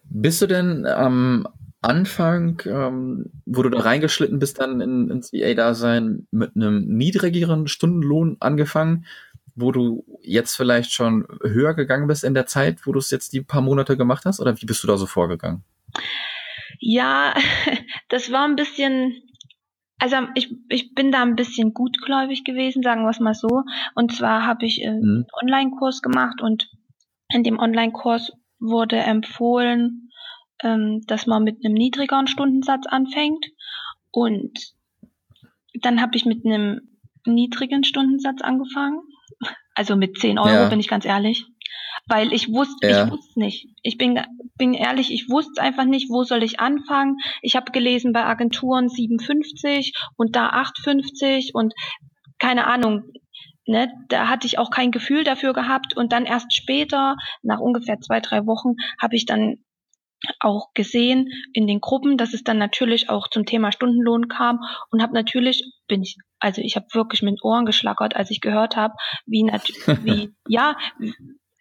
[0.04, 1.48] Bist du denn am
[1.82, 8.38] Anfang, ähm, wo du da reingeschlitten bist, dann in, ins VA-Dasein mit einem niedrigeren Stundenlohn
[8.40, 9.06] angefangen,
[9.56, 13.34] wo du jetzt vielleicht schon höher gegangen bist in der Zeit, wo du es jetzt
[13.34, 14.40] die paar Monate gemacht hast?
[14.40, 15.64] Oder wie bist du da so vorgegangen?
[16.80, 17.34] Ja,
[18.10, 19.22] das war ein bisschen,
[19.98, 23.64] also ich, ich bin da ein bisschen gutgläubig gewesen, sagen wir es mal so.
[23.96, 25.00] Und zwar habe ich äh, mhm.
[25.00, 26.70] einen Online-Kurs gemacht und
[27.34, 30.10] in dem Online-Kurs wurde empfohlen,
[30.64, 33.46] ähm, dass man mit einem niedrigeren Stundensatz anfängt.
[34.12, 34.74] Und
[35.82, 36.82] dann habe ich mit einem
[37.26, 39.02] niedrigen Stundensatz angefangen.
[39.76, 40.70] Also mit 10 Euro, ja.
[40.70, 41.46] bin ich ganz ehrlich.
[42.08, 43.06] Weil ich wusste, ja.
[43.06, 43.68] ich wusste nicht.
[43.82, 44.20] Ich bin,
[44.58, 47.18] bin ehrlich, ich wusste einfach nicht, wo soll ich anfangen.
[47.42, 51.74] Ich habe gelesen bei Agenturen 57 und da 850 und
[52.38, 53.12] keine Ahnung,
[53.66, 58.00] ne, da hatte ich auch kein Gefühl dafür gehabt und dann erst später, nach ungefähr
[58.00, 59.58] zwei, drei Wochen, habe ich dann
[60.40, 65.02] auch gesehen in den Gruppen, dass es dann natürlich auch zum Thema Stundenlohn kam und
[65.02, 68.94] habe natürlich bin ich also ich habe wirklich mit Ohren geschlackert, als ich gehört habe,
[69.26, 69.44] wie
[70.04, 70.78] wie ja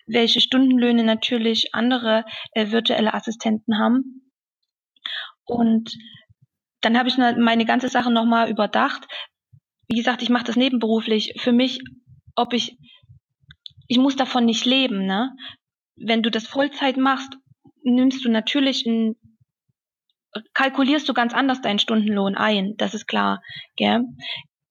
[0.07, 4.31] welche Stundenlöhne natürlich andere äh, virtuelle Assistenten haben
[5.45, 5.97] und
[6.81, 9.07] dann habe ich meine ganze Sache nochmal überdacht.
[9.89, 11.35] Wie gesagt, ich mache das nebenberuflich.
[11.39, 11.81] Für mich,
[12.35, 12.79] ob ich,
[13.89, 15.35] ich muss davon nicht leben, ne?
[15.97, 17.39] Wenn du das Vollzeit machst
[17.85, 19.17] nimmst du natürlich ein,
[20.53, 23.43] kalkulierst du ganz anders deinen Stundenlohn ein, das ist klar.
[23.77, 24.05] Gell?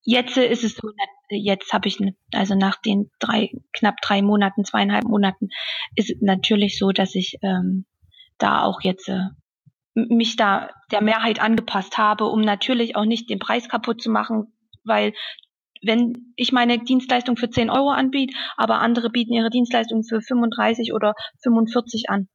[0.04, 0.90] Jetzt ist es so,
[1.30, 1.98] jetzt habe ich,
[2.34, 5.50] also nach den drei, knapp drei Monaten, zweieinhalb Monaten,
[5.96, 7.86] ist es natürlich so, dass ich ähm,
[8.38, 9.30] da auch jetzt äh,
[9.96, 14.54] mich da der Mehrheit angepasst habe, um natürlich auch nicht den Preis kaputt zu machen,
[14.84, 15.14] weil
[15.82, 20.94] wenn ich meine Dienstleistung für 10 Euro anbiete, aber andere bieten ihre Dienstleistung für 35
[20.94, 22.28] oder 45 an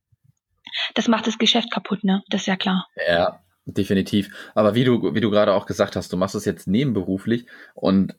[0.94, 2.22] das macht das Geschäft kaputt, ne?
[2.28, 2.86] Das ist ja klar.
[3.08, 4.30] Ja, definitiv.
[4.54, 8.14] Aber wie du, wie du gerade auch gesagt hast, du machst es jetzt nebenberuflich und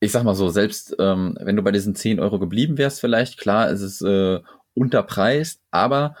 [0.00, 3.38] ich sag mal so, selbst ähm, wenn du bei diesen 10 Euro geblieben wärst, vielleicht,
[3.38, 4.40] klar, ist es äh,
[4.74, 6.14] unterpreist, aber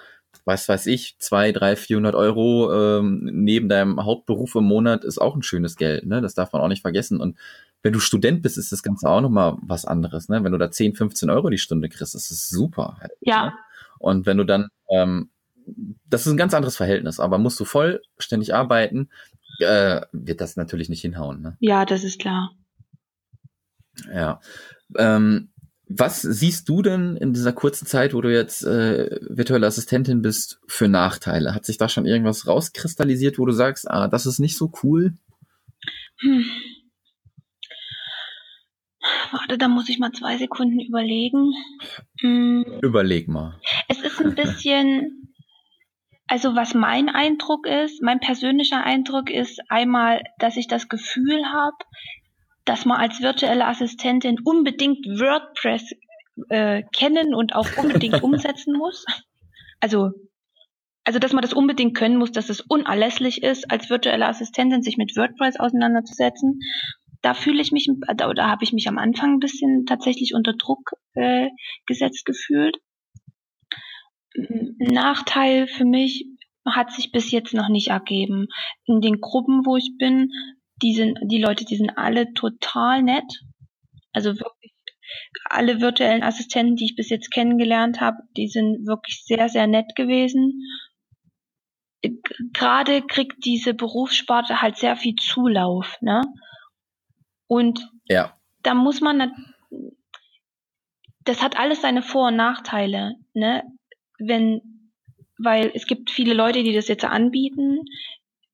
[0.44, 5.36] was weiß ich, zwei, drei, 400 Euro ähm, neben deinem Hauptberuf im Monat ist auch
[5.36, 6.20] ein schönes Geld, ne?
[6.20, 7.20] Das darf man auch nicht vergessen.
[7.20, 7.38] Und
[7.82, 10.42] wenn du Student bist, ist das Ganze auch nochmal was anderes, ne?
[10.44, 12.98] Wenn du da 10, 15 Euro die Stunde kriegst, ist das super.
[13.00, 13.46] Halt, ja.
[13.46, 13.52] Ne?
[13.98, 15.30] Und wenn du dann ähm,
[16.08, 19.10] das ist ein ganz anderes Verhältnis, aber musst du vollständig arbeiten,
[19.60, 21.40] äh, wird das natürlich nicht hinhauen.
[21.40, 21.56] Ne?
[21.60, 22.52] Ja, das ist klar.
[24.12, 24.40] Ja.
[24.96, 25.50] Ähm,
[25.86, 30.58] was siehst du denn in dieser kurzen Zeit, wo du jetzt äh, virtuelle Assistentin bist,
[30.66, 31.54] für Nachteile?
[31.54, 35.14] Hat sich da schon irgendwas rauskristallisiert, wo du sagst, ah, das ist nicht so cool?
[36.20, 36.44] Hm.
[39.32, 41.52] Warte, da muss ich mal zwei Sekunden überlegen.
[42.20, 42.64] Hm.
[42.82, 43.60] Überleg mal.
[43.88, 45.23] Es ist ein bisschen,
[46.26, 51.76] also was mein Eindruck ist, mein persönlicher Eindruck ist einmal, dass ich das Gefühl habe,
[52.64, 55.92] dass man als virtuelle Assistentin unbedingt WordPress
[56.48, 59.04] äh, kennen und auch unbedingt umsetzen muss.
[59.80, 60.12] Also,
[61.06, 64.96] also, dass man das unbedingt können muss, dass es unerlässlich ist, als virtuelle Assistentin sich
[64.96, 66.60] mit WordPress auseinanderzusetzen.
[67.20, 70.54] Da fühle ich mich, da, da habe ich mich am Anfang ein bisschen tatsächlich unter
[70.54, 71.50] Druck äh,
[71.84, 72.78] gesetzt gefühlt.
[74.34, 76.26] Nachteil für mich
[76.66, 78.48] hat sich bis jetzt noch nicht ergeben.
[78.84, 80.30] In den Gruppen, wo ich bin,
[80.82, 83.40] die sind, die Leute, die sind alle total nett.
[84.12, 84.72] Also wirklich
[85.44, 89.94] alle virtuellen Assistenten, die ich bis jetzt kennengelernt habe, die sind wirklich sehr, sehr nett
[89.94, 90.62] gewesen.
[92.52, 96.22] Gerade kriegt diese Berufssparte halt sehr viel Zulauf, ne?
[97.46, 98.36] Und ja.
[98.62, 99.32] da muss man,
[101.24, 103.62] das hat alles seine Vor- und Nachteile, ne?
[104.18, 104.90] Wenn,
[105.38, 107.80] weil es gibt viele Leute, die das jetzt anbieten,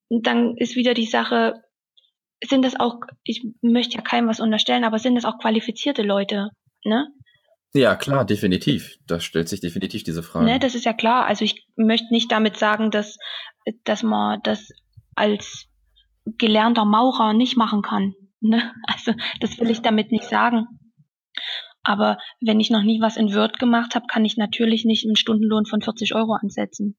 [0.09, 1.55] dann ist wieder die Sache,
[2.43, 6.51] sind das auch, ich möchte ja keinem was unterstellen, aber sind das auch qualifizierte Leute,
[6.85, 7.09] ne?
[7.73, 8.97] Ja, klar, definitiv.
[9.07, 10.45] Da stellt sich definitiv diese Frage.
[10.45, 11.27] Ne, das ist ja klar.
[11.27, 13.17] Also ich möchte nicht damit sagen, dass,
[13.85, 14.71] dass man das
[15.15, 15.69] als
[16.25, 18.15] gelernter Maurer nicht machen kann.
[18.41, 18.73] Ne?
[18.87, 20.67] Also das will ich damit nicht sagen.
[21.83, 25.17] Aber wenn ich noch nie was in Word gemacht habe, kann ich natürlich nicht einen
[25.17, 26.97] Stundenlohn von 40 Euro ansetzen.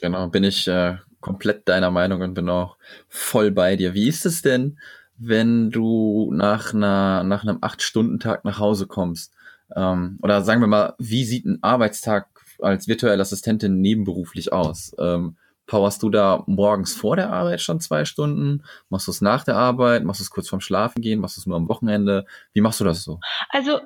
[0.00, 2.76] Genau, bin ich äh, komplett deiner Meinung und bin auch
[3.08, 3.94] voll bei dir.
[3.94, 4.78] Wie ist es denn,
[5.16, 9.32] wenn du nach einer nach einem acht Stunden Tag nach Hause kommst?
[9.74, 12.28] Ähm, oder sagen wir mal, wie sieht ein Arbeitstag
[12.60, 14.94] als virtuelle Assistentin nebenberuflich aus?
[14.98, 15.36] Ähm,
[15.68, 18.64] powerst du da morgens vor der Arbeit schon zwei Stunden?
[18.88, 20.02] Machst du es nach der Arbeit?
[20.02, 21.20] Machst du es kurz vorm Schlafen gehen?
[21.20, 22.26] Machst du es nur am Wochenende?
[22.52, 23.20] Wie machst du das so?
[23.50, 23.78] Also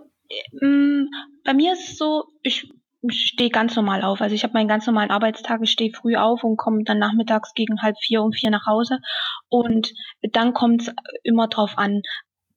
[0.62, 1.10] ähm,
[1.44, 2.72] bei mir ist es so, ich
[3.08, 4.20] stehe ganz normal auf.
[4.20, 7.52] Also ich habe meinen ganz normalen Arbeitstag, ich stehe früh auf und komme dann nachmittags
[7.52, 8.98] gegen halb vier um vier nach Hause.
[9.48, 9.92] Und
[10.22, 12.02] dann kommt es immer drauf an.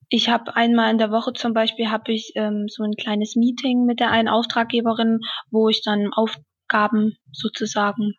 [0.10, 3.86] Ich habe einmal in der Woche zum Beispiel habe ich ähm, so ein kleines Meeting
[3.86, 8.14] mit der einen Auftraggeberin, wo ich dann Aufgaben sozusagen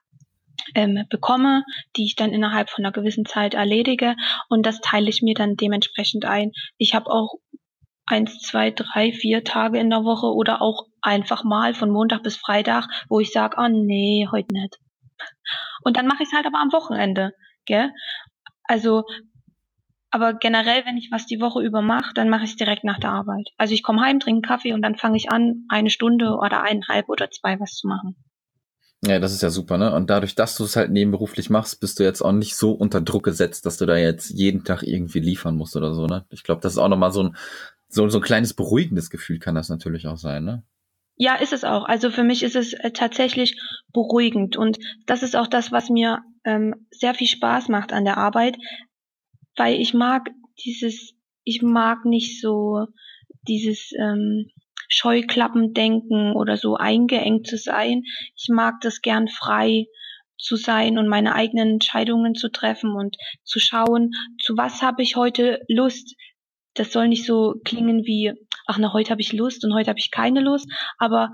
[0.75, 1.64] ähm, bekomme,
[1.97, 4.16] die ich dann innerhalb von einer gewissen Zeit erledige
[4.49, 6.53] und das teile ich mir dann dementsprechend ein.
[6.79, 7.37] Ich habe auch
[8.07, 12.37] eins, zwei, drei, vier Tage in der Woche oder auch einfach mal von Montag bis
[12.37, 14.79] Freitag, wo ich sage, oh nee, heute nicht.
[15.83, 17.33] Und dann mache ich es halt aber am Wochenende,
[17.64, 17.92] gell?
[18.64, 19.05] Also,
[20.11, 22.99] aber generell, wenn ich was die Woche über mache, dann mache ich es direkt nach
[22.99, 23.51] der Arbeit.
[23.59, 27.09] Also ich komme heim, trinke Kaffee und dann fange ich an, eine Stunde oder eineinhalb
[27.09, 28.16] oder zwei was zu machen.
[29.05, 29.95] Ja, das ist ja super, ne?
[29.95, 33.01] Und dadurch, dass du es halt nebenberuflich machst, bist du jetzt auch nicht so unter
[33.01, 36.25] Druck gesetzt, dass du da jetzt jeden Tag irgendwie liefern musst oder so, ne?
[36.31, 37.37] Ich glaube, das ist auch nochmal so ein,
[37.89, 40.65] so, so ein kleines beruhigendes Gefühl kann das natürlich auch sein, ne?
[41.17, 41.85] Ja, ist es auch.
[41.85, 43.61] Also für mich ist es äh, tatsächlich
[43.93, 48.19] beruhigend und das ist auch das, was mir ähm, sehr viel Spaß macht an der
[48.19, 48.57] Arbeit,
[49.57, 50.31] weil ich mag
[50.65, 52.87] dieses, ich mag nicht so
[53.47, 54.51] dieses ähm,
[54.88, 58.03] Scheuklappendenken oder so eingeengt zu sein.
[58.37, 59.87] Ich mag das gern frei
[60.38, 65.16] zu sein und meine eigenen Entscheidungen zu treffen und zu schauen, zu was habe ich
[65.16, 66.14] heute Lust,
[66.75, 68.33] das soll nicht so klingen wie,
[68.66, 71.33] ach na, heute habe ich Lust und heute habe ich keine Lust, aber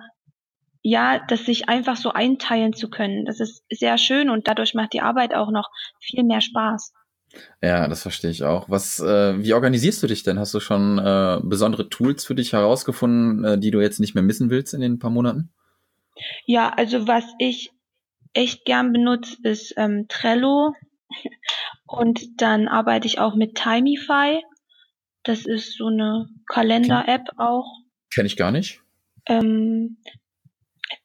[0.82, 4.92] ja, das sich einfach so einteilen zu können, das ist sehr schön und dadurch macht
[4.92, 5.68] die Arbeit auch noch
[6.00, 6.92] viel mehr Spaß.
[7.62, 8.68] Ja, das verstehe ich auch.
[8.68, 10.38] Was, äh, wie organisierst du dich denn?
[10.38, 14.22] Hast du schon äh, besondere Tools für dich herausgefunden, äh, die du jetzt nicht mehr
[14.22, 15.52] missen willst in den paar Monaten?
[16.44, 17.70] Ja, also was ich
[18.34, 20.74] echt gern benutze, ist ähm, Trello
[21.86, 24.42] und dann arbeite ich auch mit Timify.
[25.22, 27.66] Das ist so eine Kalender-App auch.
[28.12, 28.80] Kenne ich gar nicht.
[29.26, 29.98] Ähm,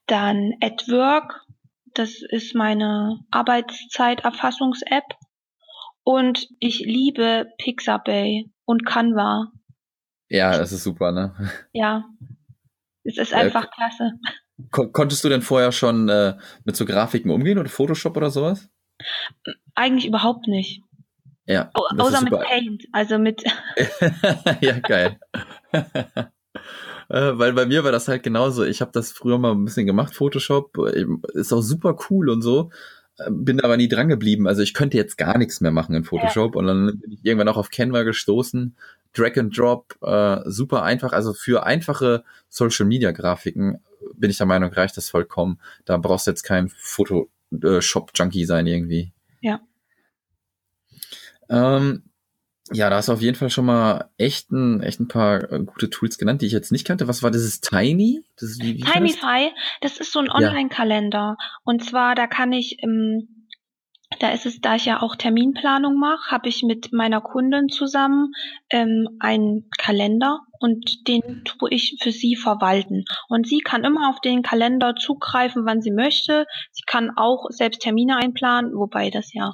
[0.06, 1.44] dann AdWork,
[1.94, 5.04] das ist meine Arbeitszeiterfassungs-App.
[6.08, 9.52] Und ich liebe Pixabay und Canva.
[10.30, 11.34] Ja, das ist super, ne?
[11.74, 12.06] Ja.
[13.04, 14.12] Es ist einfach äh, klasse.
[14.70, 18.70] Kon konntest du denn vorher schon äh, mit so Grafiken umgehen oder Photoshop oder sowas?
[19.74, 20.82] Eigentlich überhaupt nicht.
[21.44, 21.70] Ja.
[21.74, 23.44] Au außer mit Paint, also mit.
[24.62, 25.20] ja, geil.
[25.74, 25.82] äh,
[27.10, 28.64] weil bei mir war das halt genauso.
[28.64, 30.74] Ich habe das früher mal ein bisschen gemacht, Photoshop.
[31.34, 32.70] Ist auch super cool und so.
[33.28, 34.46] Bin aber nie dran geblieben.
[34.46, 36.54] Also ich könnte jetzt gar nichts mehr machen in Photoshop.
[36.54, 36.58] Ja.
[36.60, 38.76] Und dann bin ich irgendwann auch auf Canva gestoßen.
[39.12, 41.12] Drag and Drop, äh, super einfach.
[41.12, 43.80] Also für einfache Social Media Grafiken
[44.14, 45.58] bin ich der Meinung, reicht das vollkommen.
[45.84, 49.12] Da brauchst du jetzt kein Photoshop-Junkie sein irgendwie.
[49.40, 49.60] Ja.
[51.48, 52.02] Ähm,
[52.72, 55.60] ja, da hast du auf jeden Fall schon mal echt ein, echt ein paar äh,
[55.64, 57.08] gute Tools genannt, die ich jetzt nicht kannte.
[57.08, 57.42] Was war das?
[57.42, 58.24] Ist Tiny?
[58.36, 59.92] Das ist, wie, wie Tinyfy, das?
[59.92, 61.18] das ist so ein Online-Kalender.
[61.18, 61.36] Ja.
[61.64, 63.38] Und zwar, da kann ich ähm,
[64.20, 68.32] da ist es, da ich ja auch Terminplanung mache, habe ich mit meiner Kundin zusammen
[68.70, 73.04] ähm, einen Kalender und den tue ich für sie verwalten.
[73.28, 76.46] Und sie kann immer auf den Kalender zugreifen, wann sie möchte.
[76.72, 79.52] Sie kann auch selbst Termine einplanen, wobei das ja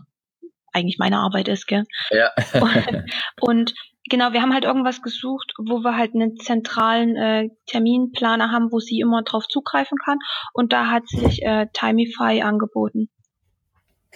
[0.75, 1.85] eigentlich meine Arbeit ist, gell?
[2.11, 2.31] Ja.
[2.61, 3.05] und,
[3.41, 3.75] und
[4.11, 8.79] genau, wir haben halt irgendwas gesucht, wo wir halt einen zentralen äh, Terminplaner haben, wo
[8.81, 10.19] sie immer drauf zugreifen kann.
[10.53, 13.09] Und da hat sich äh, Timify angeboten.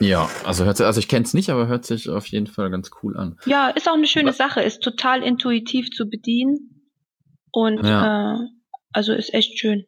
[0.01, 2.71] Ja, also hört sich, also ich kenne es nicht, aber hört sich auf jeden Fall
[2.71, 3.37] ganz cool an.
[3.47, 6.85] Ja, ist auch eine schöne Sache, ist total intuitiv zu bedienen
[7.51, 8.35] und ja.
[8.35, 8.39] äh,
[8.93, 9.87] also ist echt schön.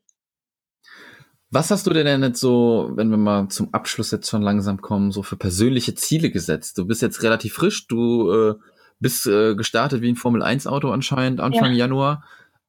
[1.53, 5.11] Was hast du denn jetzt so, wenn wir mal zum Abschluss jetzt schon langsam kommen,
[5.11, 6.79] so für persönliche Ziele gesetzt?
[6.79, 8.55] Du bist jetzt relativ frisch, du äh,
[9.01, 11.79] bist äh, gestartet wie ein Formel 1 Auto anscheinend Anfang ja.
[11.79, 12.25] Januar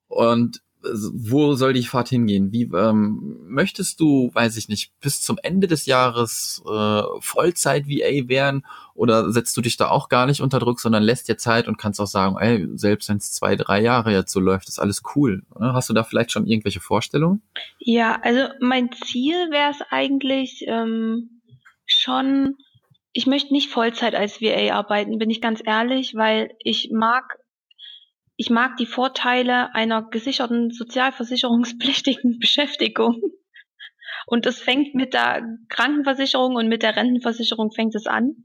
[0.08, 2.52] und wo soll die Fahrt hingehen?
[2.52, 8.28] Wie ähm, möchtest du, weiß ich nicht, bis zum Ende des Jahres äh, Vollzeit VA
[8.28, 11.68] werden oder setzt du dich da auch gar nicht unter Druck, sondern lässt dir Zeit
[11.68, 14.80] und kannst auch sagen, ey, selbst wenn es zwei, drei Jahre jetzt so läuft, ist
[14.80, 15.44] alles cool.
[15.54, 15.74] Oder?
[15.74, 17.42] Hast du da vielleicht schon irgendwelche Vorstellungen?
[17.80, 21.42] Ja, also mein Ziel wäre es eigentlich ähm,
[21.86, 22.58] schon,
[23.14, 27.38] ich möchte nicht Vollzeit als VA arbeiten, bin ich ganz ehrlich, weil ich mag
[28.42, 33.22] ich mag die Vorteile einer gesicherten sozialversicherungspflichtigen Beschäftigung.
[34.26, 38.38] Und es fängt mit der Krankenversicherung und mit der Rentenversicherung fängt es an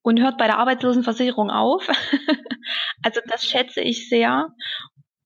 [0.00, 1.86] und hört bei der Arbeitslosenversicherung auf.
[3.02, 4.48] also das schätze ich sehr.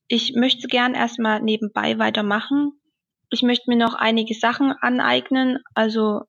[0.09, 2.72] Ich möchte gern erstmal nebenbei weitermachen.
[3.31, 5.61] Ich möchte mir noch einige Sachen aneignen.
[5.75, 6.22] Also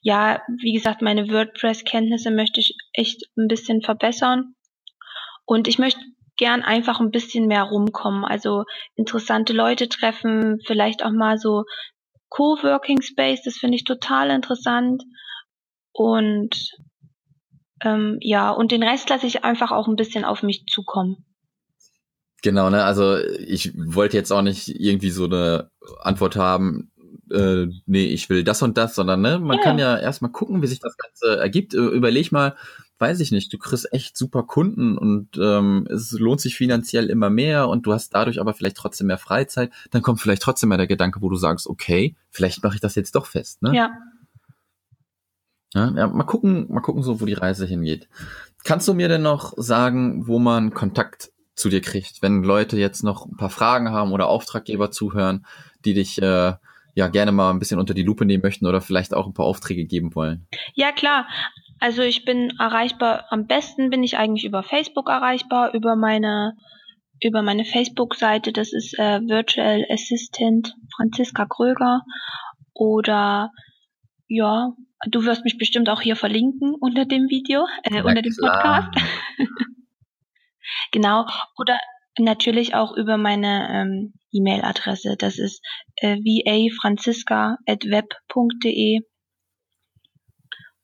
[0.00, 4.54] ja, wie gesagt, meine WordPress-Kenntnisse möchte ich echt ein bisschen verbessern.
[5.44, 6.00] Und ich möchte
[6.40, 8.24] gern einfach ein bisschen mehr rumkommen.
[8.24, 8.64] Also
[8.96, 11.64] interessante Leute treffen, vielleicht auch mal so
[12.30, 15.04] Coworking Space, das finde ich total interessant.
[15.92, 16.72] Und
[17.82, 21.26] ähm, ja, und den Rest lasse ich einfach auch ein bisschen auf mich zukommen.
[22.42, 22.84] Genau, ne?
[22.84, 26.90] Also ich wollte jetzt auch nicht irgendwie so eine Antwort haben,
[27.30, 29.62] äh, nee, ich will das und das, sondern ne, man ja.
[29.62, 31.74] kann ja erstmal gucken, wie sich das Ganze ergibt.
[31.74, 32.56] Überleg mal,
[33.00, 37.30] weiß ich nicht, du kriegst echt super Kunden und ähm, es lohnt sich finanziell immer
[37.30, 40.76] mehr und du hast dadurch aber vielleicht trotzdem mehr Freizeit, dann kommt vielleicht trotzdem mal
[40.76, 43.74] der Gedanke, wo du sagst, okay, vielleicht mache ich das jetzt doch fest, ne?
[43.74, 43.90] Ja.
[45.74, 45.92] ja.
[45.96, 48.08] Ja, mal gucken, mal gucken so, wo die Reise hingeht.
[48.64, 53.02] Kannst du mir denn noch sagen, wo man Kontakt zu dir kriegt, wenn Leute jetzt
[53.02, 55.46] noch ein paar Fragen haben oder Auftraggeber zuhören,
[55.84, 56.54] die dich äh,
[56.94, 59.46] ja gerne mal ein bisschen unter die Lupe nehmen möchten oder vielleicht auch ein paar
[59.46, 60.46] Aufträge geben wollen?
[60.74, 61.26] Ja, klar.
[61.80, 66.54] Also ich bin erreichbar, am besten bin ich eigentlich über Facebook erreichbar, über meine
[67.22, 72.00] über meine Facebook-Seite, das ist äh, Virtual Assistant Franziska Kröger
[72.72, 73.50] oder
[74.26, 74.72] ja,
[75.08, 78.88] du wirst mich bestimmt auch hier verlinken unter dem Video, äh, unter dem Podcast.
[80.92, 81.26] genau,
[81.58, 81.78] oder
[82.18, 85.62] natürlich auch über meine ähm, E-Mail-Adresse, das ist
[85.96, 89.00] äh, vafranziska.web.de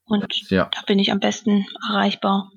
[0.06, 0.70] und ja.
[0.72, 2.50] da bin ich am besten erreichbar.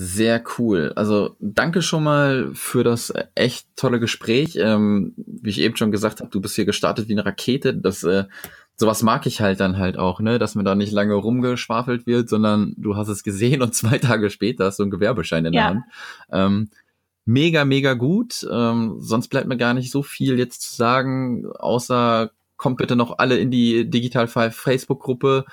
[0.00, 0.92] Sehr cool.
[0.94, 4.54] Also danke schon mal für das echt tolle Gespräch.
[4.54, 7.74] Ähm, wie ich eben schon gesagt habe, du bist hier gestartet wie eine Rakete.
[7.74, 8.26] Das äh,
[8.76, 12.28] sowas mag ich halt dann halt auch, ne, dass mir da nicht lange rumgeschwafelt wird,
[12.28, 15.64] sondern du hast es gesehen und zwei Tage später hast du einen Gewerbeschein in der
[15.64, 15.82] Hand.
[16.30, 16.70] Ähm,
[17.24, 18.46] mega, mega gut.
[18.48, 23.18] Ähm, sonst bleibt mir gar nicht so viel jetzt zu sagen, außer kommt bitte noch
[23.18, 25.44] alle in die Digital Five Facebook-Gruppe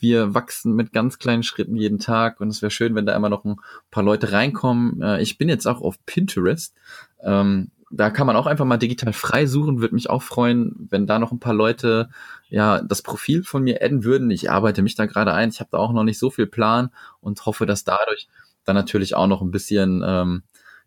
[0.00, 3.28] wir wachsen mit ganz kleinen Schritten jeden Tag und es wäre schön, wenn da immer
[3.28, 3.56] noch ein
[3.90, 5.00] paar Leute reinkommen.
[5.02, 6.74] Äh, ich bin jetzt auch auf Pinterest.
[7.22, 9.80] Ähm, da kann man auch einfach mal digital frei suchen.
[9.80, 12.08] Würde mich auch freuen, wenn da noch ein paar Leute
[12.48, 14.30] ja das Profil von mir adden würden.
[14.30, 15.50] Ich arbeite mich da gerade ein.
[15.50, 18.28] Ich habe da auch noch nicht so viel Plan und hoffe, dass dadurch
[18.64, 20.42] dann natürlich auch noch ein bisschen ähm,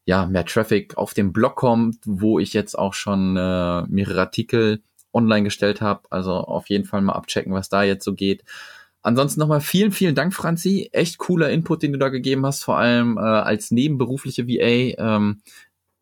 [0.06, 4.82] ja mehr Traffic auf dem Blog kommt, wo ich jetzt auch schon äh, mehrere Artikel
[5.13, 6.04] online gestellt habe.
[6.10, 8.43] Also auf jeden Fall mal abchecken, was da jetzt so geht.
[9.04, 10.89] Ansonsten nochmal vielen, vielen Dank, Franzi.
[10.93, 14.95] Echt cooler Input, den du da gegeben hast, vor allem äh, als nebenberufliche VA.
[14.97, 15.41] Ähm,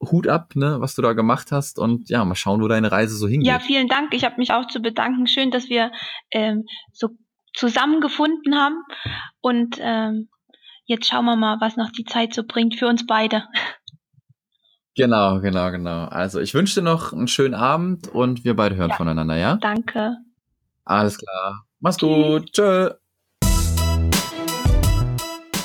[0.03, 3.15] Hut ab, ne, was du da gemacht hast und ja, mal schauen, wo deine Reise
[3.15, 3.47] so hingeht.
[3.47, 4.13] Ja, vielen Dank.
[4.13, 5.27] Ich habe mich auch zu bedanken.
[5.27, 5.91] Schön, dass wir
[6.31, 7.09] ähm, so
[7.53, 8.81] zusammengefunden haben
[9.41, 10.29] und ähm,
[10.85, 13.43] jetzt schauen wir mal, was noch die Zeit so bringt für uns beide.
[14.95, 16.05] Genau, genau, genau.
[16.05, 18.95] Also ich wünsche dir noch einen schönen Abend und wir beide hören ja.
[18.95, 19.57] voneinander, ja?
[19.57, 20.17] Danke.
[20.83, 21.65] Alles klar.
[21.81, 22.53] Mach's gut.
[22.53, 22.91] Tschö.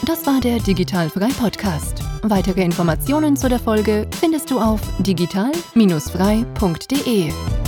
[0.06, 2.02] Das war der Digitalfrei Podcast.
[2.22, 7.65] Weitere Informationen zu der Folge findest du auf digital-frei.de.